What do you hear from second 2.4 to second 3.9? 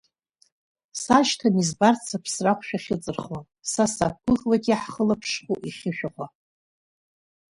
ахәшә ахьыҵырхуа, са